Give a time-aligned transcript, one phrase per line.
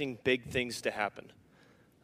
[0.00, 1.30] expecting big things to happen.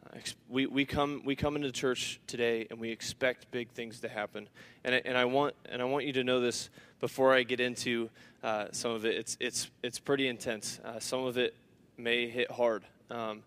[0.05, 0.19] Uh,
[0.51, 4.51] we, we, come, we come into church today and we expect big things to happen.
[4.85, 6.69] And I, and I, want, and I want you to know this
[7.01, 8.11] before I get into
[8.43, 9.17] uh, some of it.
[9.17, 10.79] It's, it's, it's pretty intense.
[10.85, 11.55] Uh, some of it
[11.97, 12.85] may hit hard.
[13.11, 13.43] Um,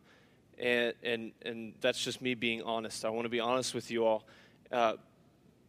[0.58, 3.06] and, and, and that's just me being honest.
[3.06, 4.24] I want to be honest with you all.
[4.72, 4.94] Uh,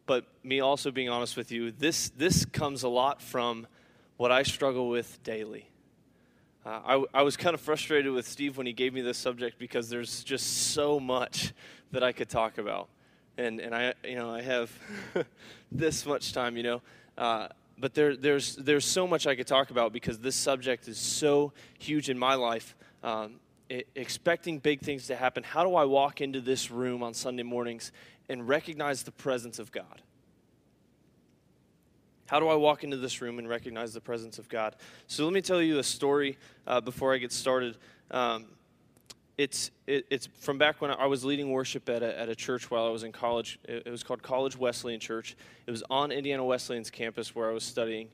[0.06, 3.66] but me also being honest with you, this, this comes a lot from
[4.16, 5.69] what I struggle with daily.
[6.64, 9.58] Uh, I, I was kind of frustrated with Steve when he gave me this subject
[9.58, 11.54] because there's just so much
[11.92, 12.88] that I could talk about.
[13.38, 14.70] And, and I, you know, I have
[15.72, 16.82] this much time, you know.
[17.16, 20.98] Uh, but there, there's, there's so much I could talk about because this subject is
[20.98, 22.76] so huge in my life.
[23.02, 25.42] Um, it, expecting big things to happen.
[25.42, 27.90] How do I walk into this room on Sunday mornings
[28.28, 30.02] and recognize the presence of God?
[32.30, 34.76] How do I walk into this room and recognize the presence of God?
[35.08, 37.76] So let me tell you a story uh, before I get started.
[38.12, 38.44] Um,
[39.36, 42.70] it's, it, it's from back when I was leading worship at a, at a church
[42.70, 43.58] while I was in college.
[43.64, 45.36] It, it was called College Wesleyan Church.
[45.66, 48.06] It was on Indiana Wesleyan's campus where I was studying.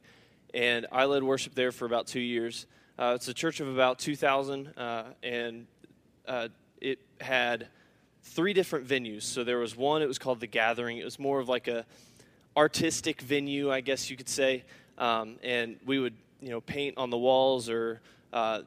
[0.55, 2.65] And I led worship there for about two years.
[2.99, 5.67] Uh, it's a church of about 2,000, uh, and
[6.27, 6.49] uh,
[6.81, 7.69] it had
[8.23, 9.25] three different venues.
[9.25, 10.97] So there was one, it was called The Gathering.
[10.97, 11.85] It was more of like a
[12.57, 14.65] artistic venue, I guess you could say.
[14.99, 18.01] Um, and we would, you know, paint on the walls, or
[18.33, 18.63] uh,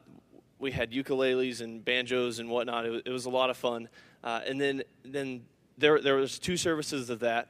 [0.59, 2.85] we had ukuleles and banjos and whatnot.
[2.85, 3.89] It, it was a lot of fun.
[4.23, 5.41] Uh, and then, then
[5.77, 7.49] there, there was two services of that.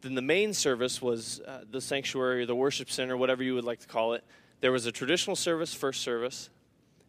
[0.00, 3.64] Then the main service was uh, the sanctuary, or the worship center, whatever you would
[3.64, 4.24] like to call it.
[4.60, 6.48] There was a traditional service, first service,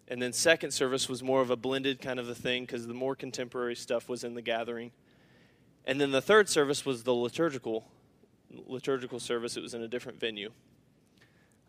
[0.09, 2.93] and then second service was more of a blended kind of a thing because the
[2.93, 4.91] more contemporary stuff was in the gathering.
[5.85, 7.87] And then the third service was the liturgical
[8.51, 9.57] liturgical service.
[9.57, 10.51] It was in a different venue.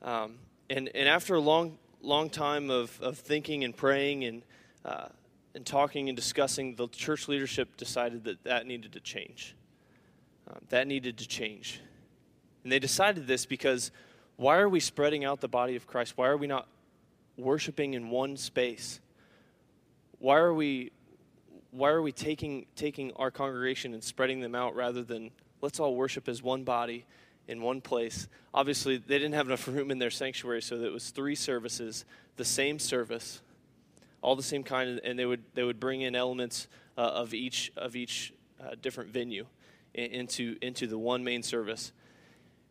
[0.03, 0.37] Um,
[0.71, 4.43] and, and after a long, long time of, of thinking and praying and,
[4.85, 5.09] uh,
[5.55, 9.57] and talking and discussing, the church leadership decided that that needed to change.
[10.49, 11.81] Um, that needed to change.
[12.63, 13.91] And they decided this because
[14.37, 16.17] why are we spreading out the body of Christ?
[16.17, 16.69] Why are we not
[17.37, 19.01] worshiping in one space?
[20.19, 20.93] Why are we
[21.71, 25.95] why are we taking taking our congregation and spreading them out rather than let's all
[25.95, 27.05] worship as one body
[27.47, 28.29] in one place.
[28.53, 32.05] Obviously, they didn't have enough room in their sanctuary, so it was three services,
[32.37, 33.41] the same service,
[34.23, 37.73] all the same kind, and they would they would bring in elements uh, of each
[37.77, 39.47] of each uh, different venue
[39.95, 41.93] into into the one main service.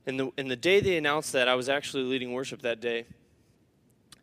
[0.05, 3.05] And the and the day they announced that, I was actually leading worship that day,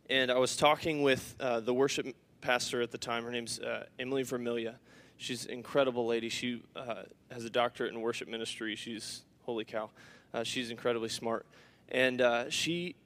[0.08, 2.06] and I was talking with uh, the worship
[2.40, 3.24] pastor at the time.
[3.24, 4.76] Her name's uh, Emily Vermilya
[5.16, 6.28] She's an incredible lady.
[6.28, 8.76] She uh, has a doctorate in worship ministry.
[8.76, 9.90] She's, holy cow,
[10.32, 11.46] uh, she's incredibly smart.
[11.88, 12.96] And uh, she,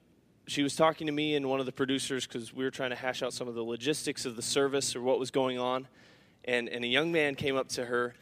[0.47, 2.95] she was talking to me and one of the producers because we were trying to
[2.95, 5.87] hash out some of the logistics of the service or what was going on.
[6.45, 8.15] And, and a young man came up to her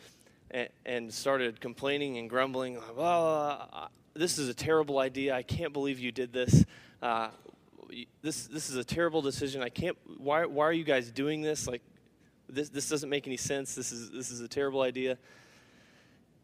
[0.52, 5.36] and, and started complaining and grumbling, like, well, this is a terrible idea.
[5.36, 6.66] I can't believe you did this.
[7.02, 7.30] Uh,
[8.22, 9.62] this this is a terrible decision.
[9.62, 9.98] I can't.
[10.18, 11.68] Why why are you guys doing this?
[11.68, 11.82] Like
[12.50, 13.76] this, this doesn't make any sense.
[13.76, 15.18] This is, this is a terrible idea.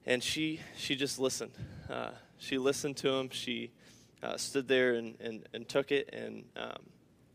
[0.05, 1.53] And she, she just listened.
[1.89, 3.29] Uh, she listened to him.
[3.29, 3.71] She
[4.21, 6.83] uh, stood there and, and, and took it and um,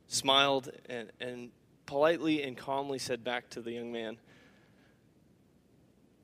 [0.06, 1.50] smiled and, and
[1.86, 4.18] politely and calmly said back to the young man,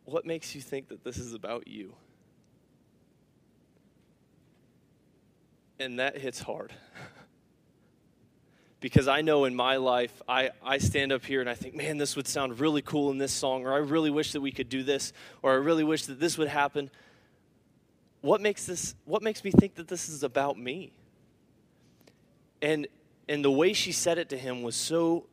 [0.05, 1.95] What makes you think that this is about you?
[5.79, 6.73] And that hits hard.
[8.85, 11.97] because I know in my life, I, I stand up here and I think, man,
[11.97, 14.69] this would sound really cool in this song, or I really wish that we could
[14.69, 16.91] do this, or I really wish that this would happen.
[18.21, 20.93] What makes this, what makes me think that this is about me?
[22.61, 22.87] And,
[23.27, 25.29] and the way she said it to him was so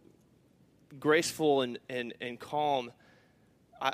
[0.97, 2.94] graceful and, and, and calm.
[3.81, 3.91] I,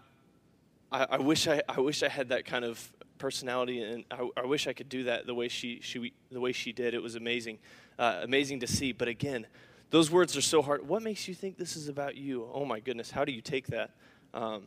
[0.91, 4.45] I, I wish I, I wish I had that kind of personality, and I, I
[4.45, 6.93] wish I could do that the way she, she, the way she did.
[6.93, 7.59] It was amazing
[7.99, 8.91] uh, amazing to see.
[8.91, 9.47] But again,
[9.89, 10.87] those words are so hard.
[10.87, 12.47] What makes you think this is about you?
[12.53, 13.91] Oh my goodness, how do you take that?
[14.33, 14.63] Um,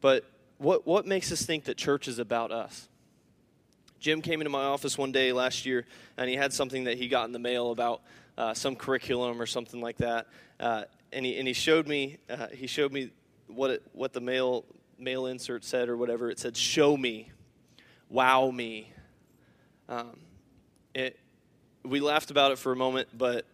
[0.00, 0.24] but
[0.58, 2.88] what, what makes us think that church is about us?
[4.00, 5.84] Jim came into my office one day last year,
[6.16, 8.02] and he had something that he got in the mail about
[8.36, 10.28] uh, some curriculum or something like that.
[10.60, 13.10] Uh, and, he, and he showed me uh, he showed me
[13.48, 14.64] what it, what the mail
[14.98, 16.30] mail insert said or whatever.
[16.30, 17.30] It said, "Show me,
[18.08, 18.92] wow me."
[19.88, 20.18] Um,
[20.94, 21.18] it,
[21.84, 23.46] we laughed about it for a moment, but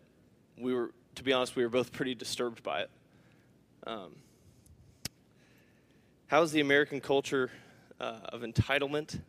[0.58, 2.90] we were, to be honest, we were both pretty disturbed by it.
[3.86, 4.16] Um,
[6.26, 7.50] how has the American culture
[8.00, 9.20] uh, of entitlement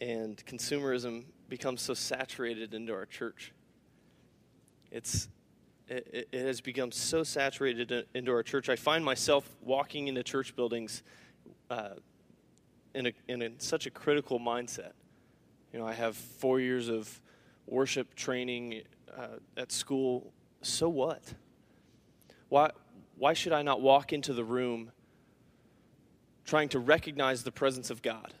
[0.00, 3.52] and consumerism become so saturated into our church?
[4.90, 5.28] It's,
[5.88, 8.68] it, it has become so saturated into our church.
[8.68, 11.02] I find myself walking into church buildings
[11.70, 11.90] uh,
[12.94, 14.92] in, a, in a, such a critical mindset.
[15.72, 17.20] You know, I have four years of
[17.66, 18.82] worship training
[19.16, 20.32] uh, at school.
[20.62, 21.22] So what?
[22.48, 22.70] Why,
[23.16, 24.90] why should I not walk into the room
[26.44, 28.32] trying to recognize the presence of God?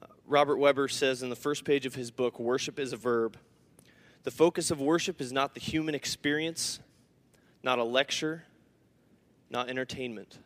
[0.00, 3.36] Uh, Robert Webber says in the first page of his book, Worship is a Verb.
[4.22, 6.80] The focus of worship is not the human experience,
[7.62, 8.44] not a lecture,
[9.48, 10.38] not entertainment,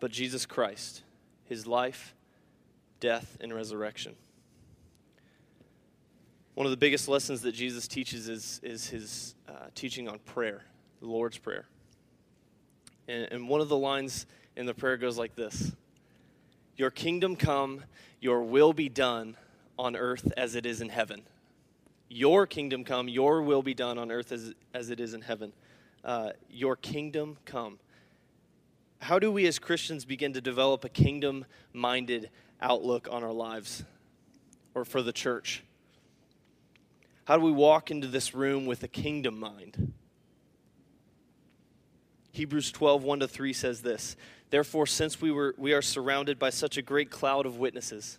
[0.00, 1.02] but Jesus Christ,
[1.44, 2.14] his life,
[3.00, 4.16] death, and resurrection.
[6.54, 10.64] One of the biggest lessons that Jesus teaches is, is his uh, teaching on prayer,
[11.00, 11.66] the Lord's Prayer.
[13.08, 14.26] And, and one of the lines
[14.56, 15.72] in the prayer goes like this
[16.76, 17.84] Your kingdom come,
[18.20, 19.36] your will be done
[19.78, 21.22] on earth as it is in heaven.
[22.08, 25.52] Your kingdom come, your will be done on earth as, as it is in heaven.
[26.04, 27.78] Uh, your kingdom come.
[29.00, 32.30] How do we as Christians begin to develop a kingdom minded
[32.60, 33.84] outlook on our lives
[34.74, 35.62] or for the church?
[37.24, 39.92] How do we walk into this room with a kingdom mind?
[42.30, 44.16] Hebrews 12, 1 to 3 says this
[44.50, 48.18] Therefore, since we, were, we are surrounded by such a great cloud of witnesses,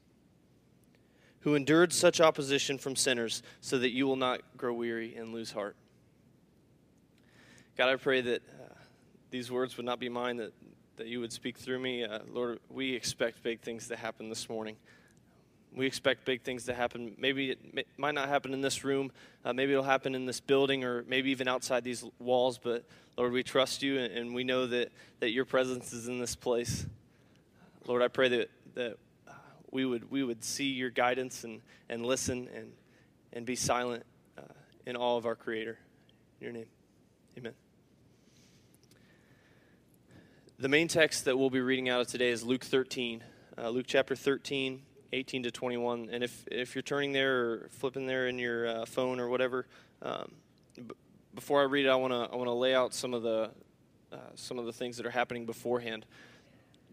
[1.41, 5.51] who endured such opposition from sinners, so that you will not grow weary and lose
[5.51, 5.75] heart.
[7.77, 8.73] God, I pray that uh,
[9.31, 10.53] these words would not be mine, that,
[10.97, 12.03] that you would speak through me.
[12.03, 14.75] Uh, Lord, we expect big things to happen this morning.
[15.73, 17.15] We expect big things to happen.
[17.17, 19.11] Maybe it may, might not happen in this room.
[19.45, 22.59] Uh, maybe it'll happen in this building or maybe even outside these walls.
[22.59, 22.83] But
[23.17, 24.91] Lord, we trust you and, and we know that,
[25.21, 26.85] that your presence is in this place.
[27.87, 28.97] Lord, I pray that, that
[29.71, 32.71] we would, we would see your guidance and, and listen and,
[33.33, 34.03] and be silent
[34.37, 34.41] uh,
[34.85, 35.79] in all of our Creator.
[36.39, 36.65] In your name,
[37.37, 37.53] amen.
[40.59, 43.23] The main text that we'll be reading out of today is Luke 13,
[43.57, 44.81] uh, Luke chapter 13,
[45.13, 46.09] 18 to 21.
[46.11, 49.65] And if, if you're turning there or flipping there in your uh, phone or whatever,
[50.01, 50.31] um,
[50.75, 50.95] b-
[51.33, 53.51] before I read it, I want to I want to lay out some of the
[54.11, 56.05] uh, some of the things that are happening beforehand.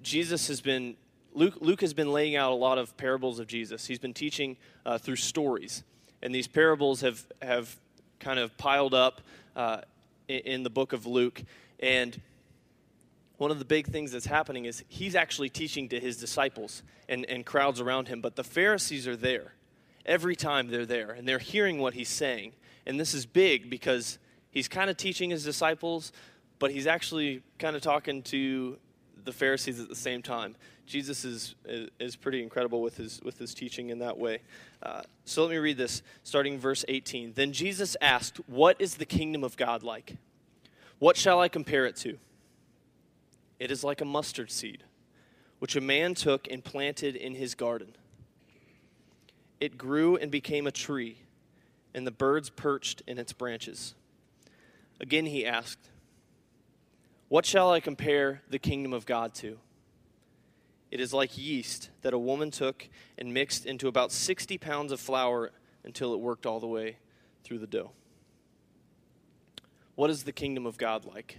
[0.03, 0.97] Jesus has been
[1.35, 3.87] Luke, Luke has been laying out a lot of parables of Jesus.
[3.87, 5.85] He's been teaching uh, through stories.
[6.23, 7.77] And these parables have, have
[8.19, 9.21] kind of piled up
[9.55, 9.83] uh,
[10.27, 11.43] in, in the book of Luke.
[11.81, 12.21] And
[13.37, 17.25] one of the big things that's happening is he's actually teaching to his disciples and,
[17.27, 18.21] and crowds around him.
[18.21, 19.55] But the Pharisees are there
[20.05, 22.53] every time they're there, and they're hearing what he's saying.
[22.87, 24.19] And this is big because
[24.51, 26.13] he's kind of teaching his disciples,
[26.59, 28.79] but he's actually kind of talking to
[29.29, 30.57] the Pharisees at the same time.
[30.87, 31.55] Jesus is,
[32.01, 34.39] is pretty incredible with his, with his teaching in that way.
[34.83, 37.35] Uh, so let me read this, starting verse 18.
[37.35, 40.17] Then Jesus asked, What is the kingdom of God like?
[40.99, 42.17] What shall I compare it to?
[43.61, 44.83] It is like a mustard seed,
[45.59, 47.95] which a man took and planted in his garden.
[49.61, 51.19] It grew and became a tree,
[51.93, 53.95] and the birds perched in its branches.
[54.99, 55.91] Again he asked,
[57.29, 59.59] What shall I compare the kingdom of God to?
[60.91, 65.01] It is like yeast that a woman took and mixed into about 60 pounds of
[65.01, 65.51] flour
[65.85, 66.97] until it worked all the way
[67.45, 67.91] through the dough.
[69.95, 71.39] What is the kingdom of God like?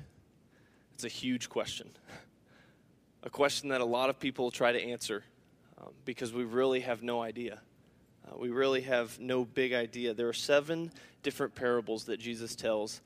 [0.93, 1.89] It's a huge question.
[3.23, 5.25] A question that a lot of people try to answer
[5.77, 7.59] um, because we really have no idea.
[8.25, 10.13] Uh, we really have no big idea.
[10.13, 10.89] There are seven
[11.21, 13.01] different parables that Jesus tells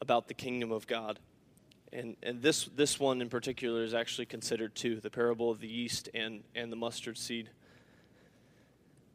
[0.00, 1.20] about the kingdom of God.
[1.92, 5.68] And, and this, this one in particular is actually considered too the parable of the
[5.68, 7.50] yeast and, and the mustard seed.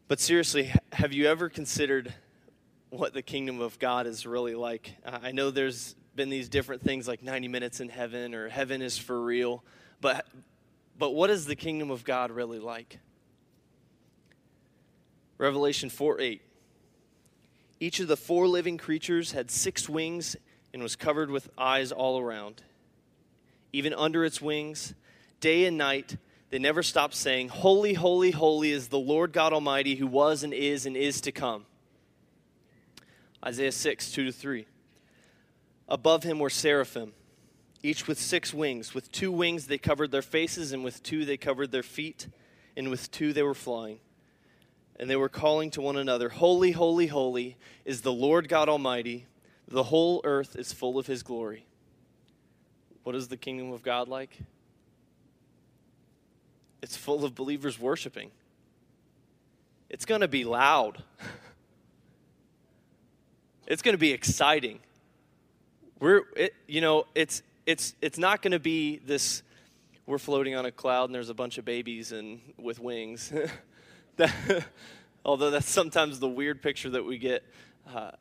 [0.08, 2.13] But seriously, have you ever considered
[2.89, 4.96] what the kingdom of God is really like?
[5.06, 8.98] I know there's been these different things like 90 minutes in heaven or heaven is
[8.98, 9.63] for real,
[10.01, 10.27] but,
[10.98, 13.00] but what is the kingdom of God really like?
[15.38, 16.42] Revelation 4 8.
[17.80, 20.36] Each of the four living creatures had six wings
[20.74, 22.63] and was covered with eyes all around.
[23.72, 24.94] Even under its wings,
[25.39, 26.18] day and night,
[26.50, 30.53] they never stopped saying, Holy, holy, holy is the Lord God Almighty who was and
[30.53, 31.65] is and is to come.
[33.46, 34.65] Isaiah 6, 2 to 3.
[35.88, 37.13] Above him were seraphim,
[37.82, 38.94] each with six wings.
[38.94, 42.27] With two wings they covered their faces, and with two they covered their feet,
[42.77, 44.00] and with two they were flying.
[45.00, 49.27] And they were calling to one another, Holy, holy, holy is the Lord God Almighty.
[49.74, 51.65] The whole earth is full of his glory.
[53.01, 54.38] What is the kingdom of God like?
[56.84, 58.30] It's full of believers worshiping.
[59.89, 61.01] It's going to be loud.
[63.68, 64.80] it's going to be exciting.
[66.00, 69.42] We're, it, you know, it's it's it's not going to be this.
[70.06, 73.34] We're floating on a cloud and there's a bunch of babies and with wings.
[74.18, 74.36] that,
[75.25, 77.44] although that's sometimes the weird picture that we get.
[77.92, 78.12] Uh,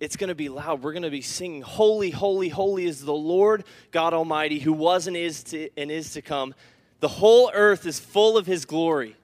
[0.00, 0.82] it's going to be loud.
[0.82, 5.06] We're going to be singing, Holy, holy, holy is the Lord God Almighty, who was
[5.06, 6.54] and is to, and is to come.
[7.00, 9.16] The whole earth is full of his glory.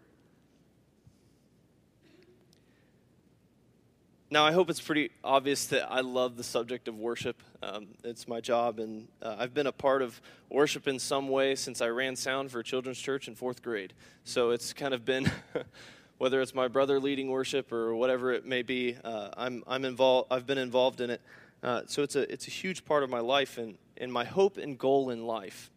[4.35, 7.41] Now, I hope it's pretty obvious that I love the subject of worship.
[7.63, 11.55] Um, it's my job, and uh, I've been a part of worship in some way
[11.55, 13.93] since I ran sound for a children's church in fourth grade.
[14.25, 15.31] So it's kind of been,
[16.25, 20.29] whether it's my brother leading worship or whatever it may be, uh, I'm, I'm involved,
[20.31, 21.21] I've been involved in it.
[21.63, 24.57] Uh, so it's a, it's a huge part of my life, and, and my hope
[24.57, 25.71] and goal in life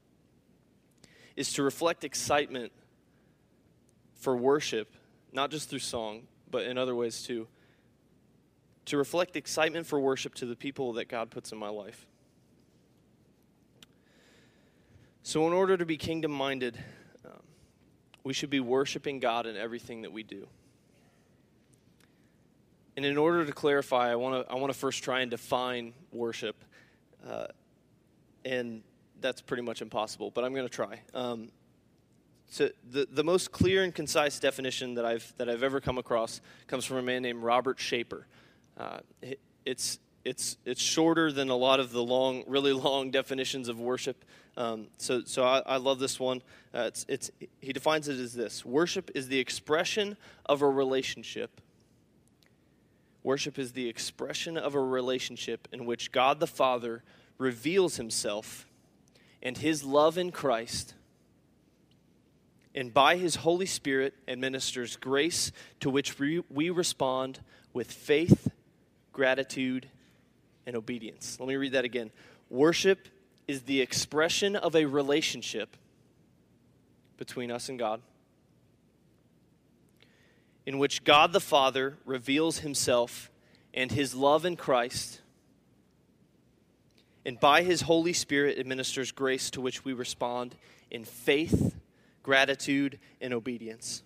[1.35, 2.71] is to reflect excitement
[4.15, 4.95] for worship,
[5.33, 7.45] not just through song, but in other ways too
[8.85, 12.07] to reflect excitement for worship to the people that God puts in my life.
[15.23, 16.81] So, in order to be kingdom minded,
[18.27, 20.47] we should be worshiping God in everything that we do.
[22.97, 25.93] And in order to clarify, I want to I want to first try and define
[26.11, 26.61] worship,
[27.25, 27.47] uh,
[28.43, 28.83] and
[29.21, 30.29] that's pretty much impossible.
[30.29, 30.99] But I'm going to try.
[31.13, 31.51] Um,
[32.49, 36.41] so the, the most clear and concise definition that I've that I've ever come across
[36.67, 38.23] comes from a man named Robert Schaper.
[38.77, 43.69] Uh, it, it's it's it's shorter than a lot of the long, really long definitions
[43.69, 44.25] of worship.
[44.57, 46.41] Um, so so I, I, love this one.
[46.73, 47.31] Uh, it's it's
[47.61, 51.61] he defines it as this: worship is the expression of a relationship.
[53.23, 57.03] Worship is the expression of a relationship in which God the Father
[57.37, 58.67] reveals Himself
[59.41, 60.93] and His love in Christ,
[62.73, 67.39] and by His Holy Spirit administers grace to which we, we respond
[67.73, 68.49] with faith
[69.17, 69.89] gratitude,
[70.67, 71.39] and obedience.
[71.39, 72.11] Let me read that again.
[72.49, 73.07] Worship
[73.47, 75.75] is the expression of a relationship
[77.17, 78.01] between us and God,
[80.65, 83.31] in which God the Father reveals himself
[83.73, 85.21] and his love in Christ,
[87.25, 90.55] and by his Holy Spirit administers grace to which we respond
[90.91, 91.75] in faith,
[92.23, 94.03] gratitude, and obedience.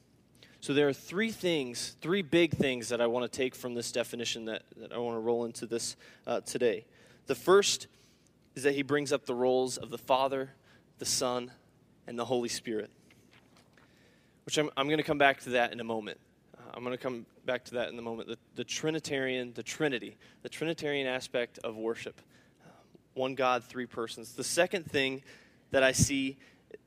[0.61, 3.91] So there are three things, three big things that I want to take from this
[3.91, 5.95] definition that, that I want to roll into this
[6.27, 6.85] uh, today.
[7.25, 7.87] The first
[8.55, 10.51] is that he brings up the roles of the Father,
[10.99, 11.49] the Son,
[12.05, 12.91] and the Holy Spirit,
[14.45, 16.19] which I'm, I'm going to come back to that in a moment.
[16.55, 18.29] Uh, I'm going to come back to that in a moment.
[18.29, 22.21] The, the Trinitarian, the Trinity, the Trinitarian aspect of worship.
[22.63, 22.69] Uh,
[23.15, 24.33] one God, three persons.
[24.33, 25.23] The second thing
[25.71, 26.37] that I see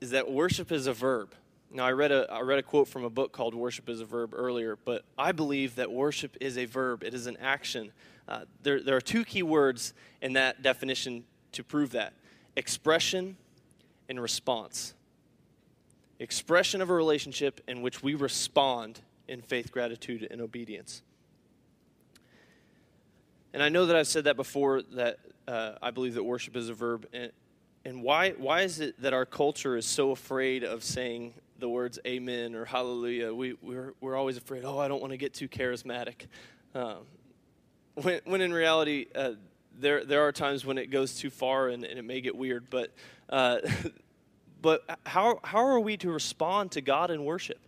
[0.01, 1.35] is that worship is a verb.
[1.71, 4.05] Now, I read, a, I read a quote from a book called Worship is a
[4.05, 7.93] Verb earlier, but I believe that worship is a verb, it is an action.
[8.29, 9.93] Uh, there, there are two key words
[10.23, 12.13] in that definition to prove that
[12.57, 13.37] expression
[14.09, 14.95] and response.
[16.21, 21.03] Expression of a relationship in which we respond in faith, gratitude, and obedience.
[23.53, 26.69] And I know that I've said that before, that uh, I believe that worship is
[26.69, 27.07] a verb.
[27.13, 27.31] And,
[27.85, 31.99] and why, why is it that our culture is so afraid of saying the words
[32.07, 35.49] amen or hallelujah, we, we're, we're always afraid, oh, I don't want to get too
[35.49, 36.27] charismatic.
[36.75, 36.99] Um,
[37.95, 39.33] when, when in reality, uh,
[39.79, 42.69] there, there are times when it goes too far and, and it may get weird,
[42.71, 42.91] but,
[43.29, 43.59] uh,
[44.63, 47.59] but how, how are we to respond to God in worship?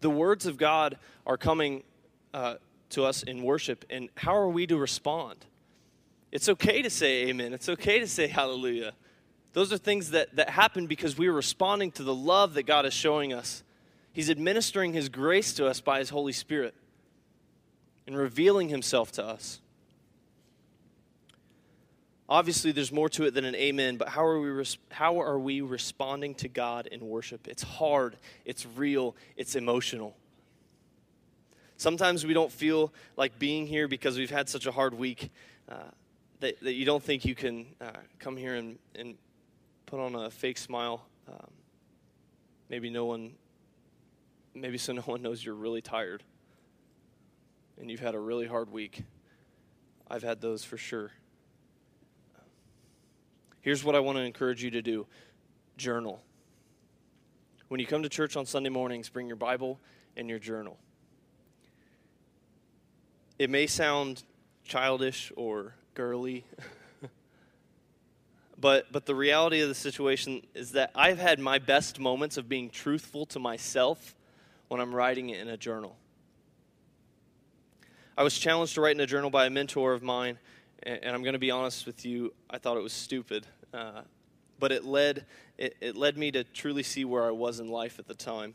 [0.00, 1.82] The words of God are coming
[2.32, 2.56] uh,
[2.90, 5.44] to us in worship, and how are we to respond?
[6.30, 8.92] It's okay to say amen, it's okay to say hallelujah.
[9.52, 12.86] Those are things that, that happen because we are responding to the love that God
[12.86, 13.62] is showing us.
[14.12, 16.74] He's administering His grace to us by His Holy Spirit
[18.06, 19.60] and revealing Himself to us.
[22.28, 25.38] Obviously, there's more to it than an amen, but how are, we res- how are
[25.38, 27.48] we responding to God in worship?
[27.48, 30.14] It's hard, it's real, it's emotional.
[31.78, 35.30] Sometimes we don't feel like being here because we've had such a hard week
[35.70, 35.76] uh,
[36.40, 39.14] that, that you don't think you can uh, come here and, and
[39.88, 41.06] put on a fake smile.
[41.26, 41.50] Um,
[42.68, 43.32] maybe no one,
[44.54, 46.22] maybe so no one knows you're really tired
[47.80, 49.02] and you've had a really hard week.
[50.10, 51.10] I've had those for sure.
[53.62, 55.06] here's what I want to encourage you to do
[55.78, 56.20] journal.
[57.68, 59.80] When you come to church on Sunday mornings, bring your Bible
[60.18, 60.76] and your journal.
[63.38, 64.22] It may sound
[64.64, 66.44] childish or girly.
[68.60, 72.48] but but the reality of the situation is that I've had my best moments of
[72.48, 74.14] being truthful to myself
[74.68, 75.96] when I'm writing it in a journal.
[78.16, 80.38] I was challenged to write in a journal by a mentor of mine,
[80.82, 83.46] and, and I'm going to be honest with you, I thought it was stupid.
[83.72, 84.02] Uh,
[84.58, 85.24] but it led,
[85.56, 88.54] it, it led me to truly see where I was in life at the time.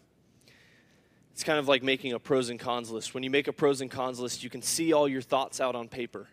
[1.31, 3.13] It's kind of like making a pros and cons list.
[3.13, 5.75] When you make a pros and cons list, you can see all your thoughts out
[5.75, 6.27] on paper.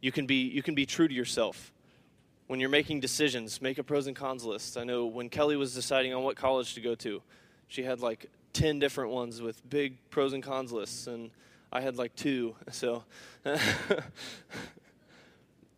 [0.00, 1.72] You can be, you can be true to yourself.
[2.52, 4.76] When you're making decisions, make a pros and cons list.
[4.76, 7.22] I know when Kelly was deciding on what college to go to,
[7.66, 11.06] she had like 10 different ones with big pros and cons lists.
[11.06, 11.30] And
[11.72, 12.54] I had like two.
[12.70, 13.04] So,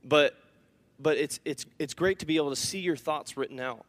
[0.04, 0.36] but
[0.98, 3.86] but it's it's it's great to be able to see your thoughts written out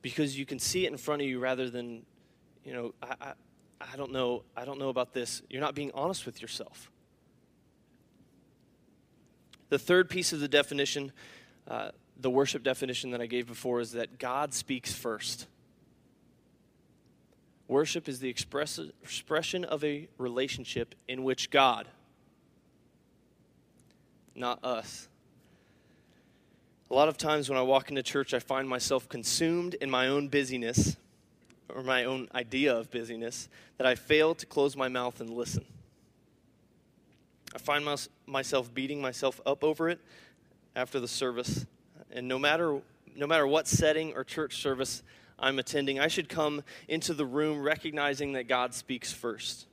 [0.00, 2.06] because you can see it in front of you rather than,
[2.64, 3.32] you know, I, I,
[3.80, 5.42] I don't know I don't know about this.
[5.50, 6.88] You're not being honest with yourself.
[9.70, 11.10] The third piece of the definition,
[11.68, 15.46] uh, the worship definition that I gave before, is that God speaks first.
[17.68, 21.88] Worship is the express, expression of a relationship in which God,
[24.34, 25.08] not us.
[26.90, 30.06] A lot of times when I walk into church, I find myself consumed in my
[30.06, 30.96] own busyness
[31.68, 35.64] or my own idea of busyness that I fail to close my mouth and listen.
[37.52, 37.96] I find my,
[38.26, 39.98] myself beating myself up over it
[40.76, 41.66] after the service.
[42.12, 42.80] And no matter,
[43.16, 45.02] no matter what setting or church service
[45.38, 49.66] I'm attending, I should come into the room recognizing that God speaks first.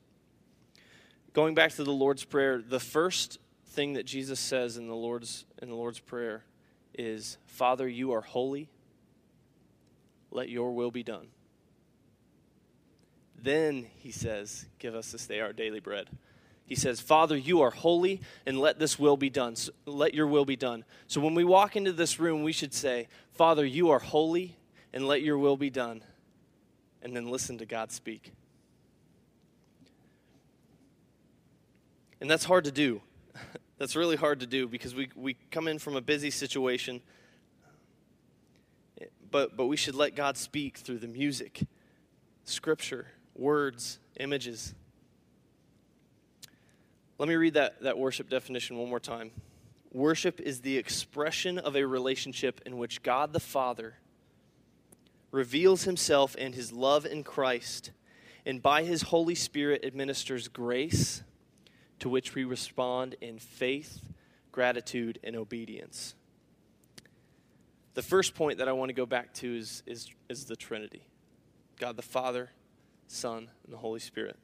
[1.34, 5.46] Going back to the Lord's Prayer, the first thing that Jesus says in the Lord's,
[5.62, 6.44] in the Lord's Prayer
[6.94, 8.70] is, Father, you are holy.
[10.32, 11.28] Let your will be done.
[13.42, 16.08] Then he says, Give us this day our daily bread.
[16.74, 19.56] He says, Father, you are holy, and let this will be done.
[19.56, 20.86] So let your will be done.
[21.06, 24.58] So when we walk into this room, we should say, Father, you are holy,
[24.92, 26.04] and let your will be done.
[27.04, 28.34] And then listen to God speak.
[32.20, 33.04] And that's hard to do.
[33.78, 37.02] that's really hard to do because we, we come in from a busy situation.
[39.30, 41.68] But, but we should let God speak through the music,
[42.46, 44.74] scripture, words, images.
[47.24, 49.32] Let me read that, that worship definition one more time.
[49.94, 53.96] Worship is the expression of a relationship in which God the Father
[55.32, 57.92] reveals himself and his love in Christ,
[58.46, 61.24] and by his Holy Spirit administers grace
[62.00, 64.02] to which we respond in faith,
[64.52, 66.16] gratitude, and obedience.
[67.94, 71.04] The first point that I want to go back to is, is, is the Trinity
[71.80, 72.50] God the Father,
[73.08, 74.36] Son, and the Holy Spirit.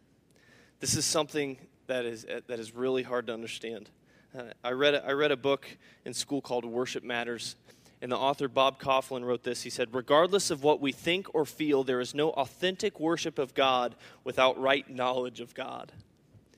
[0.80, 1.58] This is something
[1.90, 3.90] that is, that is really hard to understand.
[4.38, 5.68] Uh, I, read, I read a book
[6.06, 7.56] in school called Worship Matters
[8.02, 9.64] and the author Bob Kauflin wrote this.
[9.64, 13.54] He said, Regardless of what we think or feel, there is no authentic worship of
[13.54, 15.92] God without right knowledge of God.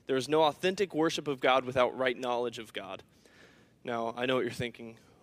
[0.06, 3.02] There is no authentic worship of God without right knowledge of God.
[3.84, 4.96] Now, I know what you're thinking.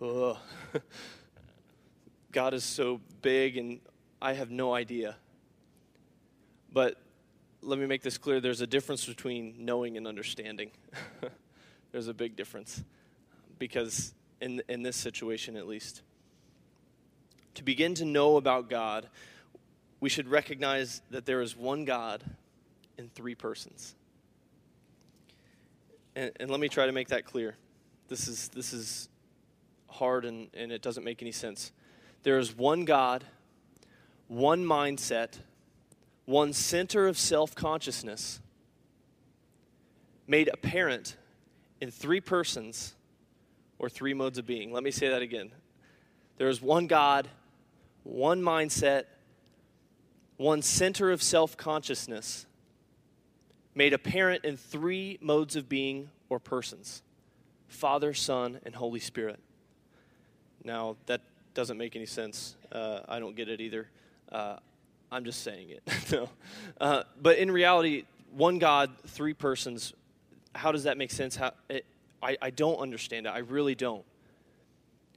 [2.32, 3.80] God is so big, and
[4.20, 5.16] I have no idea.
[6.72, 6.98] But
[7.62, 10.70] let me make this clear there's a difference between knowing and understanding.
[11.92, 12.82] there's a big difference.
[13.58, 16.02] Because in, in this situation, at least,
[17.54, 19.08] to begin to know about God,
[20.00, 22.24] we should recognize that there is one God
[22.96, 23.94] in three persons.
[26.16, 27.56] And, and, let me try to make that clear.
[28.08, 29.08] This is, this is
[29.88, 31.72] hard and, and it doesn't make any sense.
[32.22, 33.24] There is one God,
[34.26, 35.38] one mindset,
[36.30, 38.40] one center of self consciousness
[40.28, 41.16] made apparent
[41.80, 42.94] in three persons
[43.80, 44.72] or three modes of being.
[44.72, 45.50] Let me say that again.
[46.38, 47.28] There is one God,
[48.04, 49.04] one mindset,
[50.36, 52.46] one center of self consciousness,
[53.74, 57.02] made apparent in three modes of being or persons
[57.66, 59.40] Father, Son, and Holy Spirit.
[60.62, 61.22] Now, that
[61.54, 62.54] doesn't make any sense.
[62.70, 63.88] Uh, I don't get it either.
[64.30, 64.56] Uh,
[65.12, 65.82] I'm just saying it.
[66.12, 66.28] no.
[66.80, 69.92] Uh, but in reality, one God, three persons,
[70.54, 71.36] how does that make sense?
[71.36, 71.84] How, it,
[72.22, 73.30] I, I don't understand it.
[73.30, 74.04] I really don't.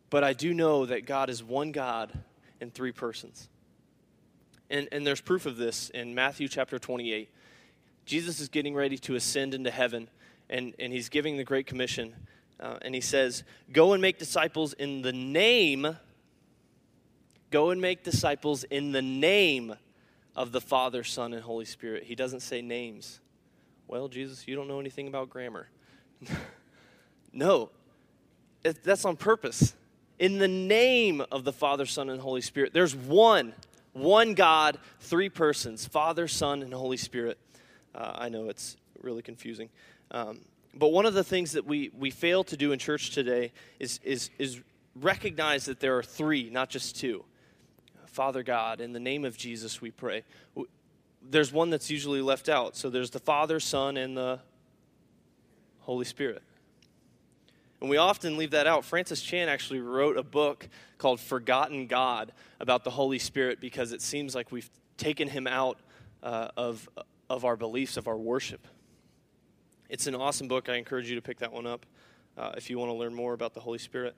[0.09, 2.11] But I do know that God is one God
[2.59, 3.49] in three persons.
[4.69, 7.29] And, and there's proof of this in Matthew chapter 28.
[8.05, 10.09] Jesus is getting ready to ascend into heaven,
[10.49, 12.15] and, and he's giving the Great Commission.
[12.59, 15.97] Uh, and he says, Go and make disciples in the name
[17.53, 19.75] Go and make disciples in the name
[20.35, 22.03] of the Father, Son, and Holy Spirit.
[22.03, 23.19] He doesn't say names.
[23.87, 25.67] Well, Jesus, you don't know anything about grammar.
[27.33, 27.69] no,
[28.63, 29.75] it, that's on purpose.
[30.19, 32.73] In the name of the Father, Son, and Holy Spirit.
[32.73, 33.53] There's one,
[33.93, 37.37] one God, three persons Father, Son, and Holy Spirit.
[37.93, 39.69] Uh, I know it's really confusing.
[40.11, 40.39] Um,
[40.73, 43.99] but one of the things that we, we fail to do in church today is,
[44.03, 44.61] is, is
[44.95, 47.23] recognize that there are three, not just two.
[48.13, 50.23] Father God, in the name of Jesus we pray.
[51.21, 52.75] There's one that's usually left out.
[52.75, 54.39] So there's the Father, Son, and the
[55.79, 56.43] Holy Spirit.
[57.81, 58.85] And we often leave that out.
[58.85, 64.01] Francis Chan actually wrote a book called Forgotten God about the Holy Spirit because it
[64.01, 65.79] seems like we've taken him out
[66.21, 66.87] uh, of,
[67.31, 68.67] of our beliefs, of our worship.
[69.89, 70.69] It's an awesome book.
[70.69, 71.85] I encourage you to pick that one up
[72.37, 74.15] uh, if you want to learn more about the Holy Spirit.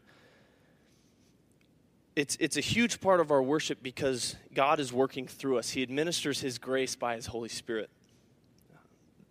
[2.16, 5.72] It's, it's a huge part of our worship because God is working through us.
[5.72, 7.90] He administers His grace by His Holy Spirit.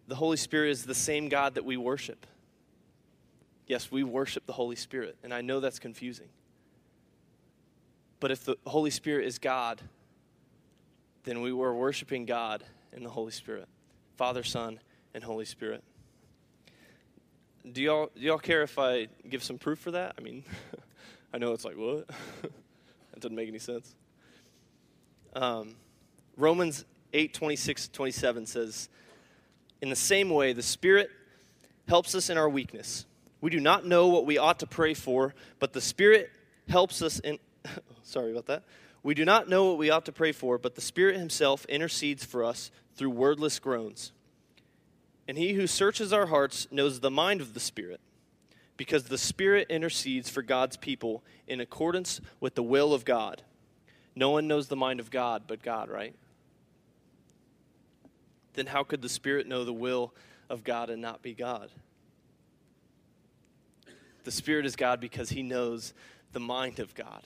[0.06, 2.26] The Holy Spirit is the same God that we worship.
[3.66, 6.28] Yes, we worship the Holy Spirit, and I know that's confusing.
[8.20, 9.80] But if the Holy Spirit is God,
[11.24, 13.66] then we were worshiping God in the Holy Spirit
[14.16, 14.78] Father, Son,
[15.14, 15.82] and Holy Spirit.
[17.72, 20.14] Do y'all, do y'all care if I give some proof for that?
[20.18, 20.44] I mean,
[21.34, 22.08] I know it's like, what?
[23.14, 23.94] that doesn't make any sense.
[25.34, 25.76] Um,
[26.36, 28.88] Romans 8 26 27 says,
[29.80, 31.10] In the same way, the Spirit
[31.86, 33.06] helps us in our weakness.
[33.40, 36.30] We do not know what we ought to pray for, but the Spirit
[36.68, 37.38] helps us in.
[38.02, 38.64] sorry about that.
[39.02, 42.24] We do not know what we ought to pray for, but the Spirit Himself intercedes
[42.24, 44.12] for us through wordless groans.
[45.28, 48.00] And he who searches our hearts knows the mind of the Spirit,
[48.76, 53.42] because the Spirit intercedes for God's people in accordance with the will of God.
[54.16, 56.14] No one knows the mind of God but God, right?
[58.54, 60.14] Then how could the Spirit know the will
[60.48, 61.70] of God and not be God?
[64.24, 65.92] The Spirit is God because he knows
[66.32, 67.22] the mind of God.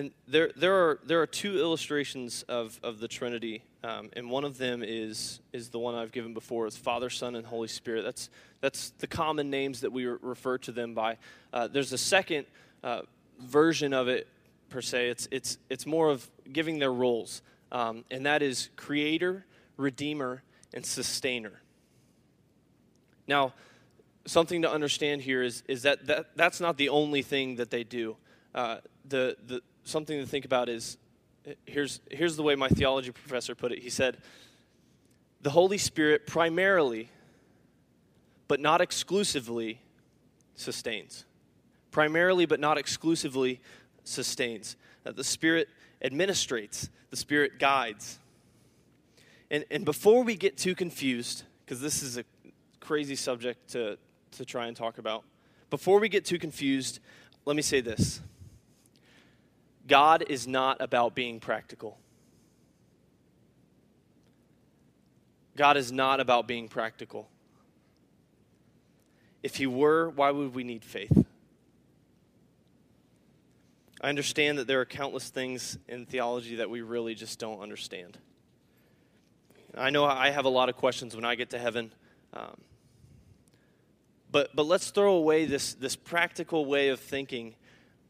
[0.00, 4.44] And there, there, are, there are two illustrations of, of the Trinity, um, and one
[4.44, 8.02] of them is, is the one I've given before, Father, Son, and Holy Spirit.
[8.02, 8.30] That's,
[8.62, 11.18] that's the common names that we refer to them by.
[11.52, 12.46] Uh, there's a second
[12.82, 13.02] uh,
[13.40, 14.26] version of it,
[14.70, 15.10] per se.
[15.10, 19.44] It's, it's, it's more of giving their roles, um, and that is Creator,
[19.76, 21.60] Redeemer, and Sustainer.
[23.28, 23.52] Now,
[24.24, 27.84] something to understand here is, is that, that that's not the only thing that they
[27.84, 28.16] do.
[28.54, 30.98] Uh, the, the, something to think about is
[31.66, 33.80] here's, here's the way my theology professor put it.
[33.80, 34.18] He said,
[35.42, 37.08] The Holy Spirit primarily,
[38.48, 39.80] but not exclusively,
[40.54, 41.24] sustains.
[41.90, 43.60] Primarily, but not exclusively,
[44.04, 44.76] sustains.
[45.04, 45.68] That the Spirit
[46.04, 48.18] administrates, the Spirit guides.
[49.50, 52.24] And, and before we get too confused, because this is a
[52.80, 53.98] crazy subject to,
[54.32, 55.24] to try and talk about,
[55.70, 57.00] before we get too confused,
[57.44, 58.20] let me say this
[59.90, 61.98] God is not about being practical.
[65.56, 67.28] God is not about being practical.
[69.42, 71.26] If He were, why would we need faith?
[74.00, 78.16] I understand that there are countless things in theology that we really just don't understand.
[79.76, 81.92] I know I have a lot of questions when I get to heaven.
[82.32, 82.60] Um,
[84.30, 87.56] but, but let's throw away this, this practical way of thinking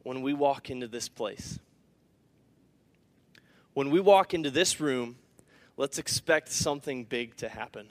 [0.02, 1.58] when we walk into this place
[3.74, 5.16] when we walk into this room,
[5.76, 7.90] let's expect something big to happen.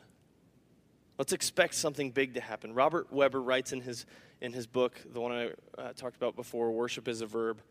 [1.17, 2.73] Let's expect something big to happen.
[2.73, 4.05] Robert Webber writes in his,
[4.41, 7.61] in his book, the one I uh, talked about before, Worship is a Verb.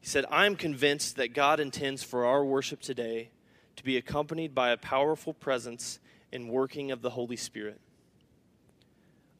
[0.00, 3.30] He said, I am convinced that God intends for our worship today
[3.76, 5.98] to be accompanied by a powerful presence
[6.32, 7.80] and working of the Holy Spirit.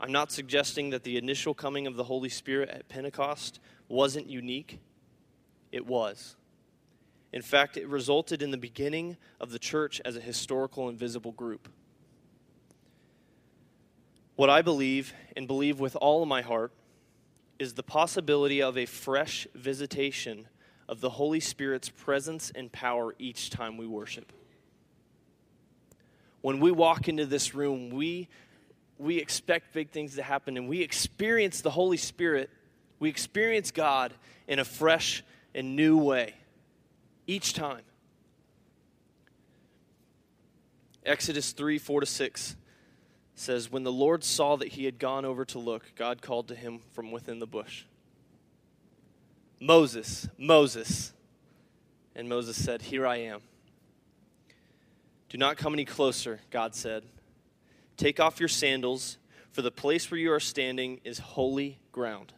[0.00, 3.58] I'm not suggesting that the initial coming of the Holy Spirit at Pentecost
[3.88, 4.78] wasn't unique,
[5.72, 6.36] it was.
[7.32, 11.32] In fact, it resulted in the beginning of the church as a historical and visible
[11.32, 11.68] group.
[14.36, 16.72] What I believe, and believe with all of my heart,
[17.58, 20.46] is the possibility of a fresh visitation
[20.88, 24.32] of the Holy Spirit's presence and power each time we worship.
[26.40, 28.28] When we walk into this room, we,
[28.96, 32.48] we expect big things to happen, and we experience the Holy Spirit,
[33.00, 34.14] we experience God
[34.46, 36.34] in a fresh and new way
[37.28, 37.82] each time.
[41.06, 42.56] Exodus 3 4 to 6
[43.36, 46.56] says, When the Lord saw that he had gone over to look, God called to
[46.56, 47.84] him from within the bush.
[49.60, 51.12] Moses, Moses.
[52.16, 53.42] And Moses said, Here I am.
[55.28, 57.04] Do not come any closer, God said.
[57.96, 59.18] Take off your sandals,
[59.52, 62.32] for the place where you are standing is holy ground.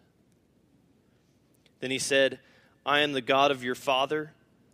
[1.81, 2.40] Then he said,
[2.85, 4.33] I am the God of your father,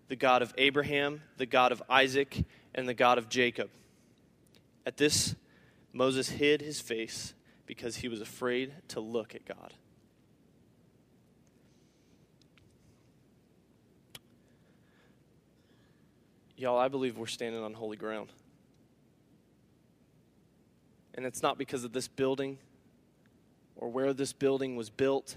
[0.09, 3.71] the God of Abraham, the God of Isaac, and the God of Jacob.
[4.85, 5.35] At this,
[5.92, 7.35] Moses hid his face
[7.66, 9.75] because he was afraid to look at God.
[16.57, 18.33] Y'all, I believe we're standing on holy ground.
[21.14, 22.59] And it's not because of this building
[23.75, 25.37] or where this building was built.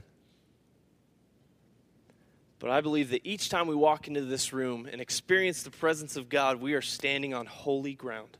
[2.59, 6.17] But I believe that each time we walk into this room and experience the presence
[6.17, 8.37] of God, we are standing on holy ground.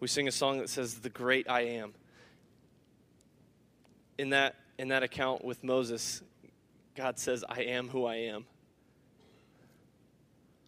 [0.00, 1.94] We sing a song that says, The Great I Am.
[4.18, 6.22] In that, in that account with Moses,
[6.96, 8.46] God says, I am who I am.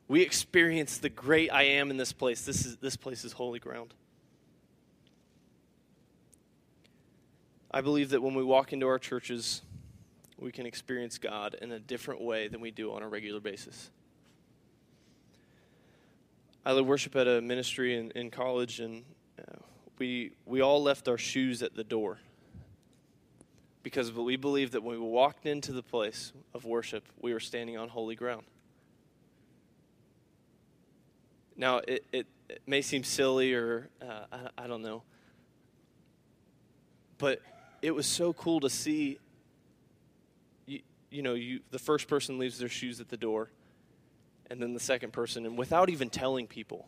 [0.07, 2.45] We experience the great I am in this place.
[2.45, 3.93] This, is, this place is holy ground.
[7.71, 9.63] I believe that when we walk into our churches,
[10.39, 13.91] we can experience God in a different way than we do on a regular basis.
[16.65, 19.05] I led worship at a ministry in, in college, and
[19.39, 19.57] uh,
[19.99, 22.19] we, we all left our shoes at the door
[23.83, 27.77] because we believe that when we walked into the place of worship, we were standing
[27.77, 28.45] on holy ground.
[31.57, 35.03] Now, it, it, it may seem silly or uh, I, I don't know,
[37.19, 37.41] but
[37.83, 39.19] it was so cool to see.
[40.67, 43.51] You, you know, you the first person leaves their shoes at the door,
[44.51, 46.87] and then the second person, and without even telling people,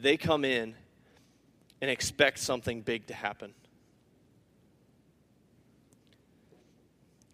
[0.00, 0.74] they come in
[1.80, 3.52] and expect something big to happen.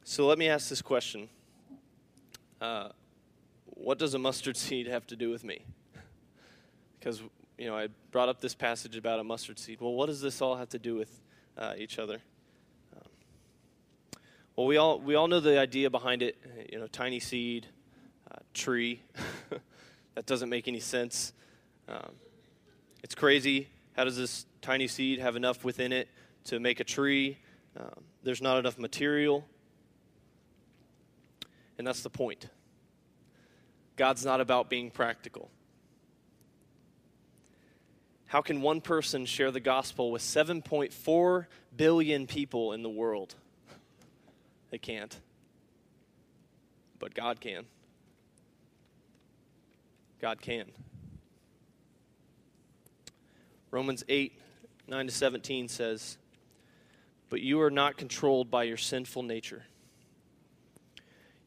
[0.04, 1.28] So let me ask this question
[2.62, 2.88] uh,
[3.66, 5.64] What does a mustard seed have to do with me?
[6.98, 7.22] Because,
[7.56, 9.80] you know, I brought up this passage about a mustard seed.
[9.80, 11.20] Well, what does this all have to do with
[11.58, 12.20] uh, each other?
[12.94, 13.08] Um,
[14.56, 16.36] well, we all, we all know the idea behind it
[16.70, 17.66] you know, tiny seed,
[18.30, 19.02] uh, tree.
[20.14, 21.32] that doesn't make any sense.
[21.88, 22.12] Um,
[23.02, 23.68] it's crazy.
[23.96, 26.08] How does this tiny seed have enough within it
[26.44, 27.38] to make a tree?
[27.76, 29.46] Um, there's not enough material.
[31.78, 32.48] And that's the point.
[33.96, 35.50] God's not about being practical.
[38.28, 43.34] How can one person share the gospel with 7.4 billion people in the world?
[44.70, 45.18] They can't.
[46.98, 47.64] But God can.
[50.20, 50.66] God can.
[53.70, 54.32] Romans 8,
[54.86, 56.18] 9 to 17 says,
[57.28, 59.64] But you are not controlled by your sinful nature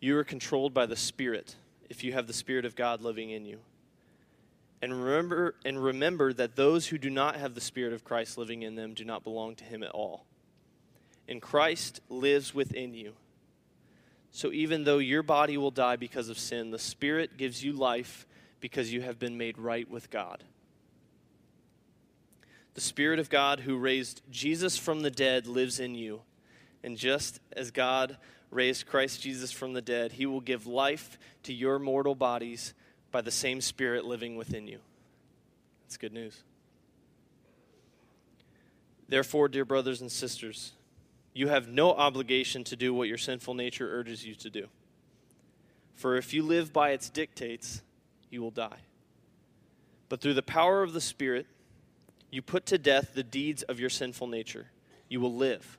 [0.02, 1.56] you are controlled by the Spirit
[1.90, 3.60] if you have the Spirit of God living in you.
[4.82, 8.64] And remember, and remember that those who do not have the Spirit of Christ living
[8.64, 10.26] in them do not belong to Him at all.
[11.28, 13.14] And Christ lives within you.
[14.32, 18.26] So even though your body will die because of sin, the Spirit gives you life
[18.60, 20.44] because you have been made right with God.
[22.74, 26.22] The Spirit of God who raised Jesus from the dead lives in you.
[26.84, 28.18] And just as God
[28.50, 32.74] raised Christ Jesus from the dead, he will give life to your mortal bodies
[33.12, 34.80] by the same Spirit living within you.
[35.84, 36.44] That's good news.
[39.10, 40.72] Therefore, dear brothers and sisters,
[41.34, 44.68] you have no obligation to do what your sinful nature urges you to do.
[45.96, 47.82] For if you live by its dictates,
[48.30, 48.80] you will die.
[50.10, 51.46] But through the power of the Spirit,
[52.32, 54.68] you put to death the deeds of your sinful nature.
[55.10, 55.78] You will live.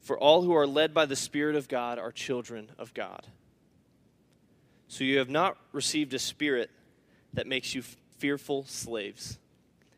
[0.00, 3.26] For all who are led by the Spirit of God are children of God.
[4.92, 6.68] So you have not received a spirit
[7.32, 7.80] that makes you
[8.18, 9.38] fearful slaves.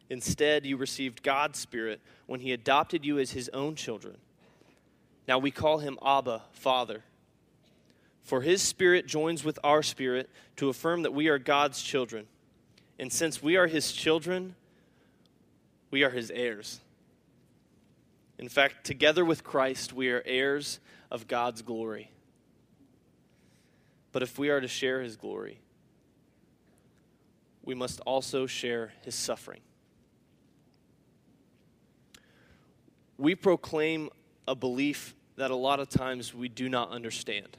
[0.09, 4.18] Instead, you received God's Spirit when He adopted you as His own children.
[5.26, 7.02] Now we call Him Abba, Father.
[8.22, 12.28] For His Spirit joins with our spirit to affirm that we are God's children.
[12.96, 14.54] And since we are His children,
[15.90, 16.78] we are His heirs.
[18.38, 20.78] In fact, together with Christ, we are heirs
[21.11, 22.12] of God's glory.
[24.14, 25.59] But if we are to share his glory,
[27.64, 29.61] we must also share his suffering.
[33.18, 34.11] We proclaim
[34.46, 37.57] a belief that a lot of times we do not understand.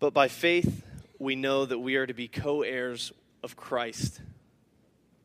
[0.00, 0.82] But by faith,
[1.20, 3.12] we know that we are to be co heirs
[3.44, 4.20] of Christ,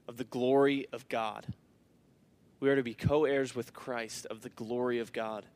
[0.08, 1.48] of the glory of God.
[2.60, 5.48] We are to be co heirs with Christ of the glory of God.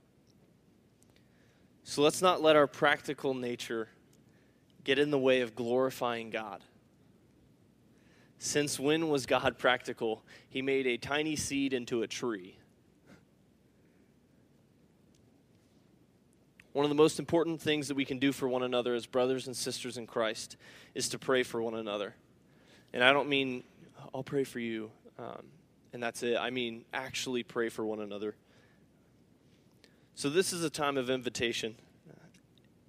[1.83, 3.89] So let's not let our practical nature
[4.83, 6.61] get in the way of glorifying God.
[8.37, 10.23] Since when was God practical?
[10.49, 12.57] He made a tiny seed into a tree.
[16.73, 19.47] One of the most important things that we can do for one another as brothers
[19.47, 20.57] and sisters in Christ
[20.95, 22.15] is to pray for one another.
[22.93, 23.63] And I don't mean,
[24.13, 25.43] I'll pray for you, um,
[25.93, 26.35] and that's it.
[26.37, 28.35] I mean, actually pray for one another.
[30.15, 31.75] So, this is a time of invitation.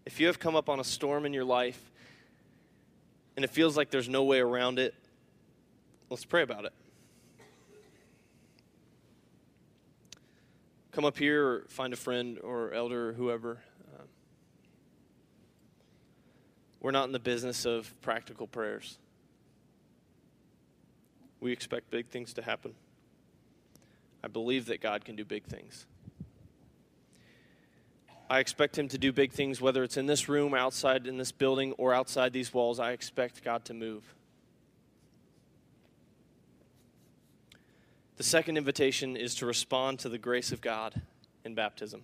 [0.05, 1.91] If you have come up on a storm in your life
[3.37, 4.95] and it feels like there's no way around it,
[6.11, 6.73] let's pray about it.
[10.93, 13.59] Come up here or find a friend or elder or whoever.
[13.99, 14.07] Um,
[16.81, 18.99] we're not in the business of practical prayers.
[21.41, 22.75] We expect big things to happen.
[24.23, 25.87] I believe that God can do big things.
[28.29, 31.33] I expect Him to do big things, whether it's in this room, outside in this
[31.33, 32.81] building, or outside these walls.
[32.81, 34.15] I expect God to move.
[38.17, 41.01] The second invitation is to respond to the grace of God
[41.45, 42.03] in baptism.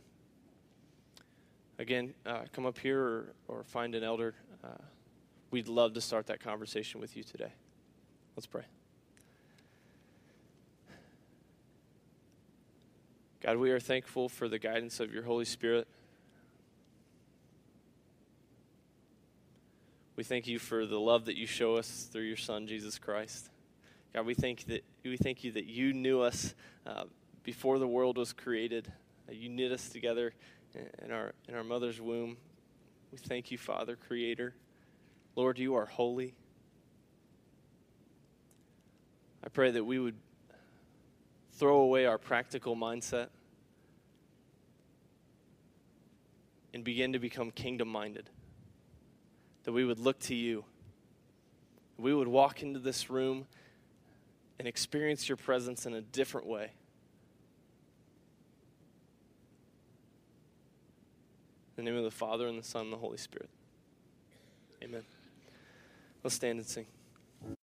[1.79, 4.35] Again, uh, come up here or, or find an elder.
[4.63, 4.69] Uh,
[5.51, 7.53] we'd love to start that conversation with you today.
[8.37, 8.65] Let's pray.
[13.41, 15.89] God, we are thankful for the guidance of your Holy Spirit.
[20.21, 23.49] We thank you for the love that you show us through your Son, Jesus Christ.
[24.13, 26.55] God, we thank that we thank you that you knew us
[26.87, 27.05] uh,
[27.43, 28.93] before the world was created.
[29.31, 30.35] You knit us together
[31.03, 32.37] in our in our mother's womb.
[33.11, 34.53] We thank you, Father, Creator.
[35.37, 36.35] Lord, you are holy.
[39.43, 40.17] I pray that we would
[41.53, 43.29] throw away our practical mindset
[46.75, 48.29] and begin to become kingdom minded
[49.65, 50.65] that we would look to you.
[51.99, 53.47] We would walk into this room
[54.59, 56.73] and experience your presence in a different way.
[61.77, 63.49] In the name of the Father, and the Son, and the Holy Spirit.
[64.83, 65.03] Amen.
[66.23, 66.87] Let's stand and sing.